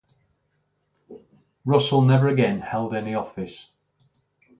Russell 1.63 2.01
never 2.01 2.27
again 2.27 2.59
held 2.59 2.95
any 2.95 3.13
office. 3.13 3.69